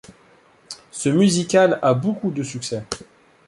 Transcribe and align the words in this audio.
Ce 0.89 1.09
musical 1.09 1.77
a 1.83 1.93
beaucoup 1.93 2.31
de 2.31 2.41
succès. 2.41 2.83